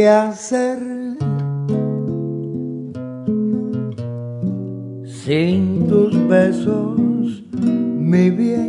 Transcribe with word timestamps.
qué 0.00 0.08
hacer 0.08 0.78
sin 5.04 5.86
tus 5.86 6.12
besos, 6.26 7.44
mi 8.08 8.30
bien. 8.30 8.62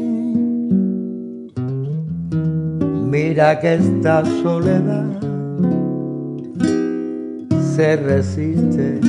Mira 3.09 3.59
que 3.62 3.75
esta 3.75 4.25
soledad 4.44 5.09
se 7.75 7.95
resiste 7.95 9.00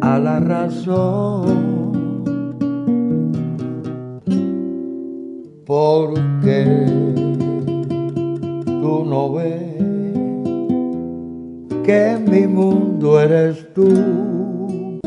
a 0.00 0.18
la 0.18 0.40
razón. 0.40 1.84
Porque 5.66 6.86
tú 8.80 9.04
no 9.04 9.32
ves 9.34 9.85
que 11.86 12.18
mi 12.18 12.48
mundo 12.48 13.20
eres 13.20 13.72
tú. 13.72 14.98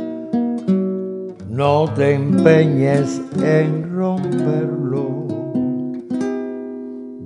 No 1.50 1.94
te 1.94 2.14
empeñes 2.14 3.22
en 3.44 3.94
romperlo, 3.94 5.28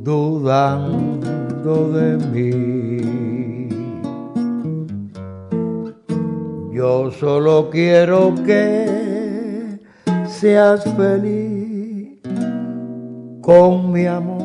dudando 0.03 1.91
de 1.91 2.17
mí. 2.33 3.69
Yo 6.73 7.11
solo 7.11 7.69
quiero 7.69 8.33
que 8.47 9.79
seas 10.27 10.83
feliz 10.95 12.19
con 13.41 13.91
mi 13.91 14.07
amor 14.07 14.42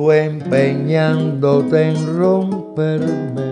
tú 0.00 0.10
empeñándote 0.12 1.90
en 1.90 2.18
romperme. 2.18 3.50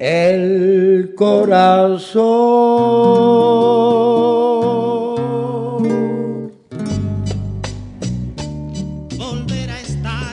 El 0.00 1.14
corazón. 1.16 2.24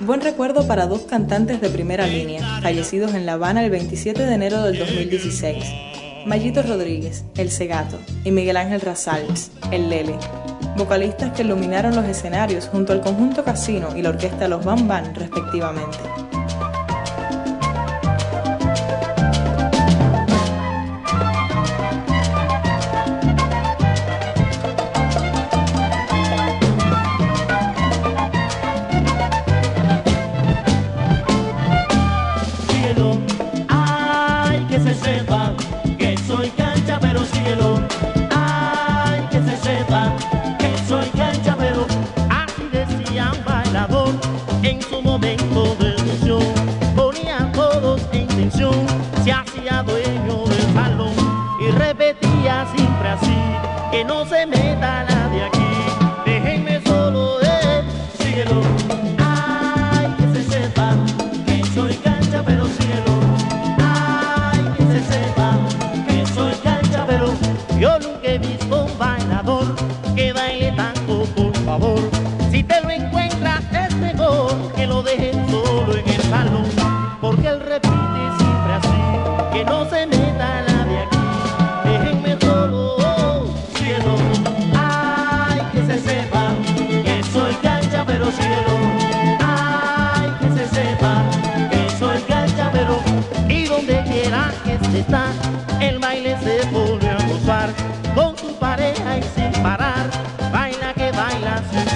Buen 0.02 0.22
recuerdo 0.22 0.66
para 0.66 0.88
dos 0.88 1.02
cantantes 1.02 1.62
de 1.62 1.70
primera 1.70 2.08
línea, 2.08 2.42
fallecidos 2.64 3.14
en 3.14 3.28
La 3.28 3.34
Habana 3.34 3.64
el 3.64 3.70
27 3.70 4.26
de 4.26 4.34
enero 4.34 4.64
del 4.64 4.80
2016. 4.80 5.64
Mayito 6.26 6.64
Rodríguez, 6.64 7.26
El 7.36 7.52
Cegato, 7.52 8.00
y 8.23 8.32
Miguel 8.32 8.58
Ángel 8.58 8.82
Rosales, 8.82 9.52
El 9.72 9.92
Lele 9.92 10.16
vocalistas 10.78 11.31
que 11.33 11.42
iluminaron 11.42 11.95
los 11.95 12.06
escenarios 12.06 12.67
junto 12.67 12.94
al 12.94 13.02
conjunto 13.02 13.44
Casino 13.44 13.89
y 13.95 14.02
la 14.02 14.09
orquesta 14.09 14.47
Los 14.47 14.64
Bam 14.64 14.88
Bam 14.88 15.14
respectivamente. 15.14 15.98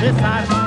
confessar 0.02 0.61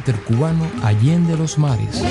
éter 0.00 0.18
cubano 0.24 0.64
allende 0.82 1.36
los 1.36 1.58
mares. 1.58 2.02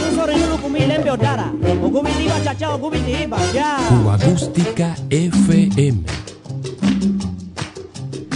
Cuba 3.89 4.13
Acústica 4.13 4.95
FM. 5.09 6.03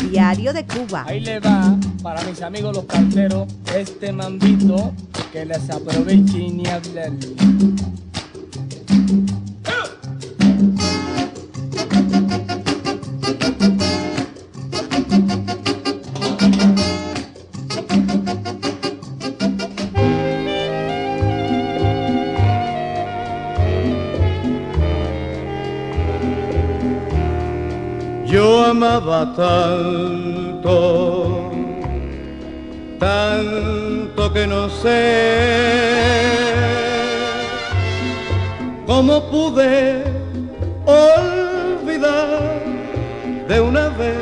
Diario 0.09 0.53
de 0.53 0.65
Cuba. 0.65 1.05
Ahí 1.07 1.19
le 1.19 1.39
va 1.39 1.75
para 2.01 2.23
mis 2.23 2.41
amigos 2.41 2.75
los 2.75 2.85
carteros 2.85 3.47
este 3.75 4.11
mambito 4.11 4.93
que 5.31 5.45
les 5.45 5.69
aproveche 5.69 6.49
ni 6.49 6.65
hablar. 6.67 7.11
Tanto, 29.31 30.71
tanto 32.99 34.33
que 34.33 34.47
no 34.47 34.69
sé 34.69 36.23
cómo 38.85 39.23
pude 39.29 40.03
olvidar 40.85 42.61
de 43.47 43.61
una 43.61 43.89
vez. 43.89 44.17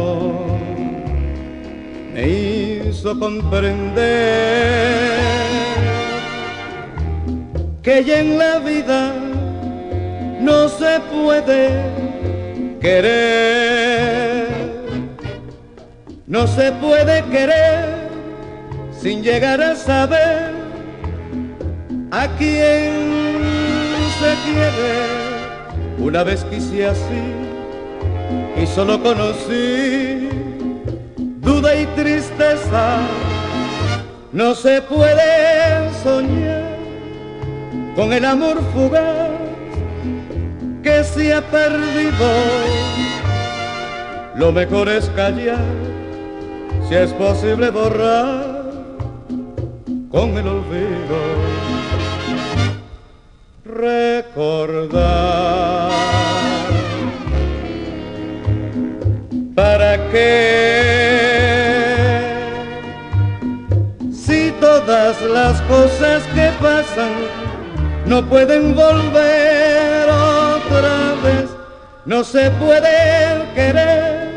me 2.14 2.28
hizo 2.30 3.20
comprender 3.20 4.08
que 7.84 8.04
ya 8.04 8.20
en 8.20 8.38
la 8.38 8.60
vida 8.60 9.17
no 10.48 10.70
se 10.70 11.02
puede 11.12 11.60
querer, 12.80 14.48
no 16.26 16.48
se 16.48 16.72
puede 16.72 17.22
querer 17.26 18.08
sin 18.98 19.22
llegar 19.24 19.62
a 19.62 19.76
saber 19.76 20.52
a 22.12 22.30
quién 22.38 22.94
se 24.20 24.32
quiere. 24.46 24.94
Una 26.00 26.24
vez 26.24 26.46
quise 26.46 26.88
así 26.88 27.24
y 28.56 28.66
solo 28.68 29.04
conocí 29.04 30.30
duda 31.42 31.76
y 31.76 31.86
tristeza, 31.88 33.00
no 34.32 34.56
se 34.56 34.82
puede 34.84 35.92
soñar 36.04 36.78
con 37.98 38.14
el 38.14 38.24
amor 38.24 38.62
fugaz 38.74 39.37
que 40.84 41.04
se 41.04 41.34
ha 41.34 41.42
perdido. 41.42 42.28
Lo 44.36 44.52
mejor 44.52 44.90
es 44.90 45.10
callar, 45.16 45.66
si 46.88 46.96
es 46.96 47.12
posible 47.14 47.70
borrar 47.72 48.58
con 50.12 50.38
el 50.38 50.48
olvido. 50.48 51.18
Recordar. 53.66 54.38
¿Para 59.56 60.10
qué? 60.12 61.08
Si 64.12 64.52
todas 64.60 65.22
las 65.22 65.62
cosas 65.64 66.24
que 66.36 66.52
pasan 66.62 67.12
no 68.06 68.24
pueden 68.30 68.76
volver 68.76 69.47
no 72.08 72.24
se 72.24 72.50
puede 72.52 73.44
querer 73.54 74.30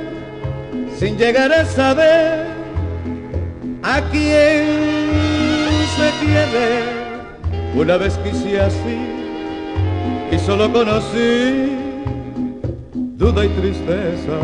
sin 0.98 1.16
llegar 1.16 1.52
a 1.52 1.64
saber 1.64 2.46
a 3.82 4.00
quién 4.10 4.66
se 5.96 6.10
quiere. 6.20 7.00
Una 7.74 7.96
vez 7.96 8.18
quise 8.18 8.60
así 8.60 8.98
y 10.32 10.38
solo 10.40 10.72
conocí 10.72 11.76
duda 12.92 13.44
y 13.44 13.48
tristeza. 13.48 14.36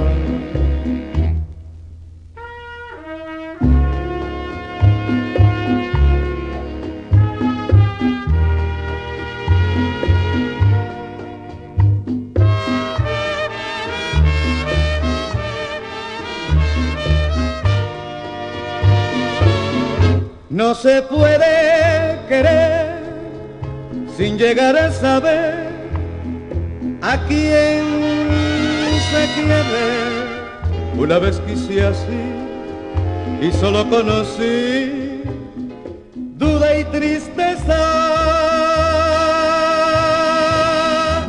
Se 20.82 21.02
puede 21.02 22.18
querer 22.28 22.96
sin 24.16 24.36
llegar 24.38 24.76
a 24.76 24.92
saber 24.92 25.66
a 27.02 27.18
quién 27.26 27.84
se 29.10 29.26
quiere. 29.34 30.96
Una 30.98 31.18
vez 31.18 31.40
quise 31.46 31.84
así 31.84 32.22
y 33.40 33.52
solo 33.52 33.88
conocí 33.88 35.22
duda 36.14 36.78
y 36.78 36.84
tristeza. 36.84 37.78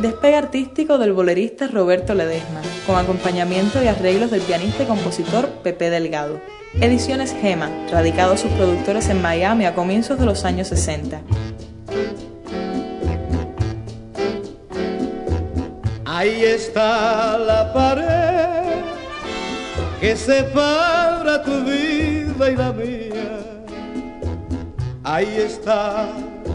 Despegue 0.02 0.36
artístico 0.36 0.98
del 0.98 1.12
bolerista 1.12 1.66
Roberto 1.68 2.14
Ledesma, 2.14 2.60
con 2.86 2.96
acompañamiento 2.96 3.82
y 3.82 3.88
arreglos 3.88 4.30
del 4.30 4.42
pianista 4.42 4.84
y 4.84 4.86
compositor 4.86 5.48
Pepe 5.62 5.90
Delgado. 5.90 6.40
Ediciones 6.74 7.34
Gema, 7.40 7.70
radicados 7.90 8.40
sus 8.40 8.52
productores 8.52 9.08
en 9.08 9.20
Miami 9.20 9.66
a 9.66 9.74
comienzos 9.74 10.18
de 10.18 10.26
los 10.26 10.44
años 10.44 10.68
60. 10.68 11.20
Ahí 16.04 16.44
está 16.44 17.36
la 17.38 17.72
pared 17.72 18.82
que 20.00 20.14
separa 20.14 21.42
tu 21.42 21.64
vida 21.64 22.50
y 22.50 22.56
la 22.56 22.72
mía. 22.72 23.40
Ahí 25.02 25.36
está 25.38 26.06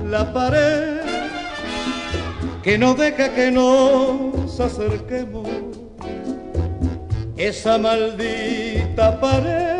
la 0.05 0.32
pared 0.32 1.01
que 2.62 2.77
no 2.77 2.93
deja 2.93 3.34
que 3.34 3.51
nos 3.51 4.58
acerquemos. 4.60 5.50
Esa 7.36 7.77
maldita 7.77 9.20
pared 9.20 9.73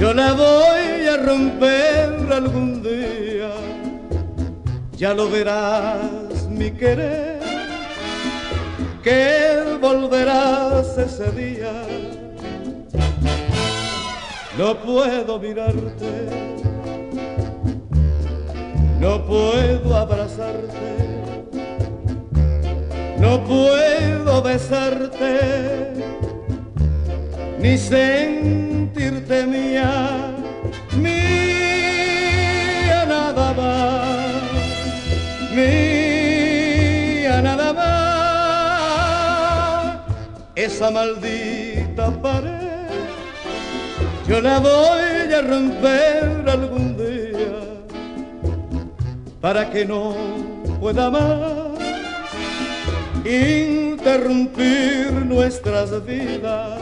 yo 0.00 0.14
la 0.14 0.32
voy 0.32 1.06
a 1.06 1.16
romper 1.16 2.32
algún 2.32 2.82
día. 2.82 3.50
Ya 4.96 5.14
lo 5.14 5.30
verás, 5.30 6.48
mi 6.48 6.70
querer, 6.72 7.40
que 9.02 9.78
volverás 9.80 10.98
ese 10.98 11.30
día. 11.32 11.72
No 14.58 14.76
puedo 14.76 15.38
mirarte, 15.38 16.28
no 18.98 19.24
puedo 19.24 19.96
abrazarte, 19.96 21.22
no 23.20 23.44
puedo 23.44 24.42
besarte, 24.42 25.92
ni 27.60 27.78
sentirte 27.78 29.46
mía, 29.46 29.87
esa 40.68 40.90
maldita 40.90 42.10
pared 42.22 42.92
yo 44.28 44.40
la 44.42 44.58
voy 44.58 45.32
a 45.38 45.40
romper 45.40 46.44
algún 46.46 46.94
día 46.94 47.58
para 49.40 49.70
que 49.70 49.86
no 49.86 50.14
pueda 50.78 51.08
más 51.10 51.68
interrumpir 53.24 55.10
nuestras 55.24 56.04
vidas. 56.04 56.77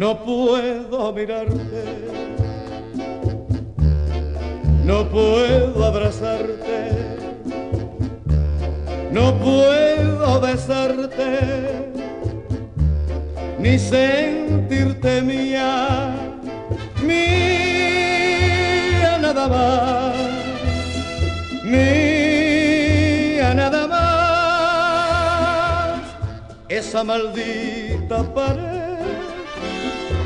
No 0.00 0.10
puedo 0.24 1.12
mirarte, 1.12 1.84
no 4.82 5.06
puedo 5.10 5.84
abrazarte, 5.84 7.16
no 9.12 9.34
puedo 9.34 10.40
besarte, 10.40 11.92
ni 13.58 13.78
sentirte 13.78 15.20
mía, 15.20 16.16
mía 17.02 17.98
nada 19.20 19.48
más, 19.48 20.16
mía 21.62 23.52
nada 23.52 23.86
más, 23.86 24.00
esa 26.70 27.04
maldita 27.04 28.22
pared 28.32 28.69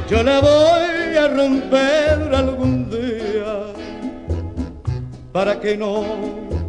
yo 0.08 0.22
la 0.22 0.40
voy 0.40 1.16
a 1.16 1.28
romper 1.28 2.34
algún 2.34 2.90
día 2.90 3.72
para 5.32 5.58
que 5.60 5.76
no 5.76 6.04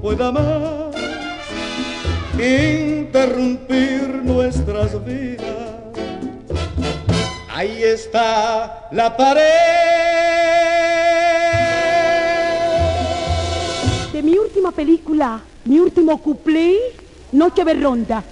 pueda 0.02 0.32
más 0.32 0.96
interrumpir 2.34 4.22
nuestras 4.24 5.04
vidas. 5.06 5.46
Ahí 7.50 7.84
está 7.84 8.88
la 8.92 9.16
pared. 9.16 9.42
De 14.14 14.24
mi 14.24 14.38
última 14.38 14.72
película, 14.72 15.42
mi 15.66 15.80
último 15.80 16.22
cuplé, 16.22 16.78
Noche 17.32 17.66
de 17.66 17.74
Ronda 17.74 18.24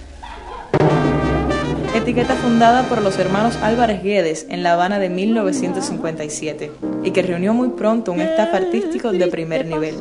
etiqueta 1.94 2.34
fundada 2.34 2.82
por 2.88 3.00
los 3.02 3.18
hermanos 3.18 3.56
Álvarez 3.62 4.02
Guedes 4.02 4.46
en 4.50 4.64
La 4.64 4.72
Habana 4.72 4.98
de 4.98 5.08
1957 5.08 6.72
y 7.04 7.10
que 7.12 7.22
reunió 7.22 7.54
muy 7.54 7.68
pronto 7.68 8.10
un 8.10 8.20
staff 8.20 8.52
artístico 8.52 9.12
de 9.12 9.28
primer 9.28 9.64
nivel. 9.64 9.94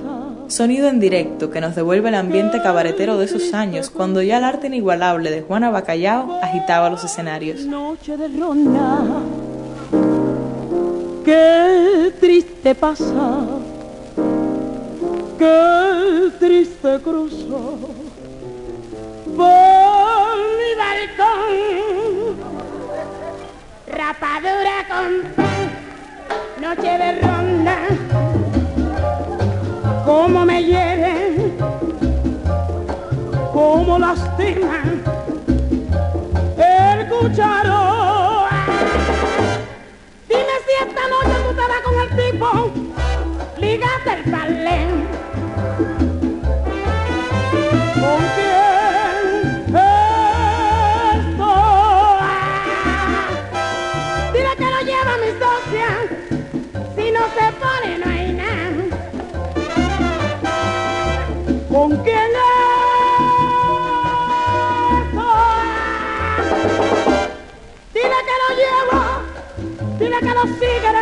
Sonido 0.47 0.89
en 0.89 0.99
directo 0.99 1.51
que 1.51 1.61
nos 1.61 1.75
devuelve 1.75 2.09
el 2.09 2.15
ambiente 2.15 2.61
cabaretero 2.61 3.17
de 3.17 3.25
esos 3.25 3.53
años 3.53 3.91
cuando 3.91 4.21
ya 4.23 4.39
el 4.39 4.43
arte 4.43 4.67
inigualable 4.67 5.29
de 5.29 5.41
Juana 5.41 5.69
Bacallao 5.69 6.39
agitaba 6.41 6.89
los 6.89 7.03
escenarios. 7.03 7.61
Noche 7.61 8.17
de 8.17 8.27
ronda, 8.27 8.99
qué 11.23 12.11
triste 12.19 12.73
pasa, 12.73 13.45
qué 15.37 16.29
triste 16.39 16.99
balcón. 20.75 22.37
Rapadura 23.87 24.77
con 24.87 25.23
pan, 25.35 25.69
noche 26.59 26.97
de 26.97 27.21
ronda, 27.21 27.77
cómo 30.05 30.45
me 30.45 30.63
hieren, 30.63 31.57
cómo 33.53 33.99
lastiman 33.99 35.03
el 36.57 37.09
cucharo. 37.09 38.47
Dime 40.27 40.55
si 40.65 40.73
esta 40.87 41.03
noche 41.09 41.35
tú 41.47 41.51
te 41.55 41.65
con 41.83 41.95
el 42.01 42.09
tipo, 42.31 42.82
llevo, 70.45 70.92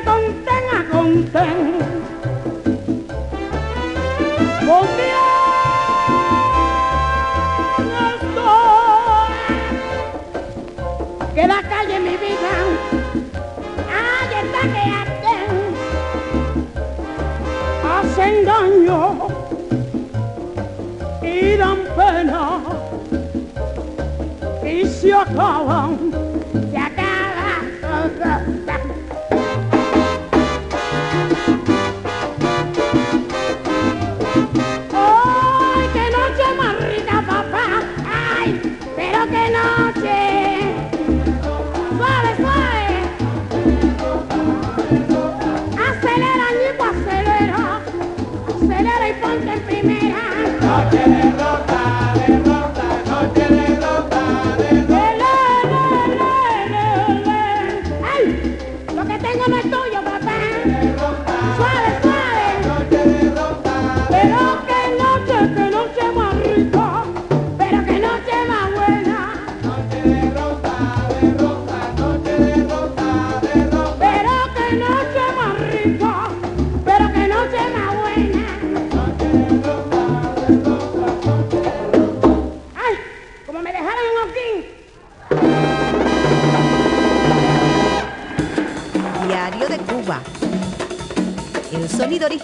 Noche 50.71 51.80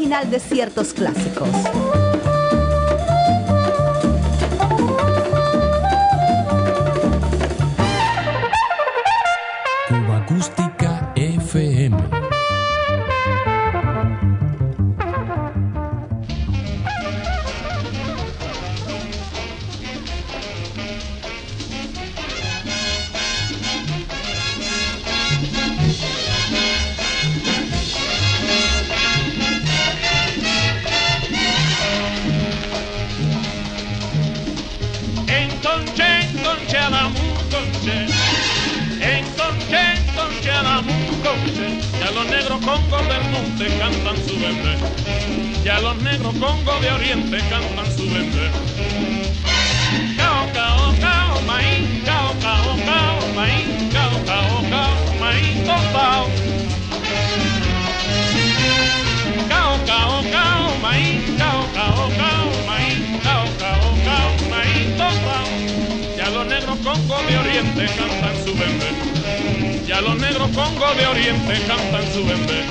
original 0.08 0.30
de 0.30 0.40
ciertos 0.40 0.94
clásicos. 0.94 1.97
cantan 43.66 44.16
su 44.28 44.36
vende. 44.40 44.78
Ya 45.64 45.80
los 45.80 45.98
negros 46.04 46.36
Congo 46.36 46.80
de 46.80 46.92
oriente 46.92 47.38
cantan 47.50 47.98
su 47.98 48.06
vende. 48.06 48.52
Cao, 50.16 50.48
cao, 50.54 50.94
cao, 51.00 51.42
maíz, 51.48 52.04
cao, 52.06 52.36
cao, 52.40 52.78
cao, 52.86 53.34
maíz, 53.36 53.66
cao, 53.92 54.12
cao, 54.26 54.64
cao, 54.70 55.20
maíz, 55.20 55.66
tostao. 55.66 56.28
Cao, 59.50 59.80
cao, 59.86 60.24
cao, 60.32 60.78
maíz, 60.82 61.22
cao, 61.38 61.68
cao, 61.74 62.10
cao, 62.18 62.46
maíz, 62.68 63.22
cao, 63.24 63.46
cao, 63.60 63.82
cao. 64.06 64.28
Ya 66.16 66.30
los 66.30 66.46
negros 66.46 66.78
Congo 66.84 67.18
de 67.28 67.38
oriente 67.38 67.86
cantan 67.98 68.36
su 68.46 68.54
vende. 68.54 69.07
Ya 69.98 70.04
los 70.04 70.20
negros 70.20 70.48
congo 70.50 70.94
de 70.94 71.08
oriente 71.08 71.60
cantan 71.66 72.04
su 72.14 72.24
bebé. 72.24 72.62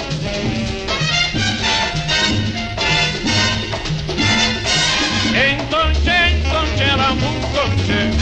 Entonces, 5.35 6.15
entonces, 6.35 6.97
vamos, 6.97 7.35
entonces. 7.43 8.15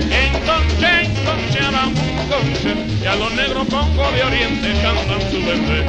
Entonces, 0.00 1.08
entonces, 1.10 1.72
vamos, 1.72 2.00
entonces. 2.22 3.02
Ya 3.02 3.16
los 3.16 3.34
negros 3.34 3.68
congo 3.68 4.10
de 4.12 4.24
oriente 4.24 4.72
cantan 4.80 5.20
su 5.30 5.44
bebé. 5.44 5.84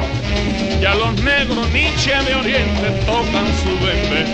Ya 0.82 0.94
los 0.96 1.14
negros 1.22 1.66
Nietzsche 1.70 2.12
de 2.12 2.34
oriente 2.34 2.90
tocan 3.06 3.46
su 3.62 3.72
bebé. 3.82 4.26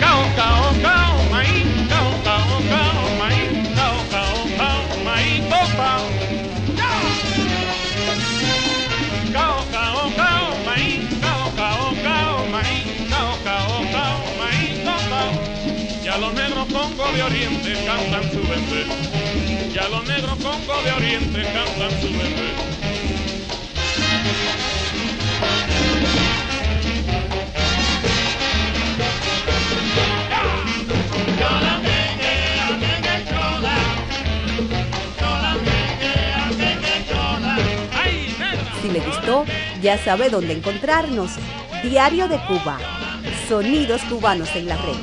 Cao, 0.00 0.22
cao, 0.36 0.70
cao, 0.82 1.16
maíz, 1.30 1.64
cao, 1.88 2.12
cao, 2.24 2.60
cao, 2.68 3.15
de 17.16 17.22
oriente 17.22 17.72
cantan 17.86 18.22
su 18.30 18.42
bebé. 18.42 18.84
Ya 19.72 19.88
los 19.88 20.06
negros 20.06 20.36
congo 20.36 20.82
de 20.82 20.92
oriente 20.92 21.42
cantan 21.44 21.90
su 22.00 22.08
bebé. 22.08 22.52
Si 38.82 38.90
le 38.90 39.00
gustó, 39.00 39.46
ya 39.80 39.96
sabe 39.96 40.28
dónde 40.28 40.52
encontrarnos. 40.52 41.30
Diario 41.82 42.28
de 42.28 42.38
Cuba. 42.46 42.76
Sonidos 43.48 44.02
cubanos 44.02 44.54
en 44.54 44.66
la 44.66 44.76
red. 44.76 44.96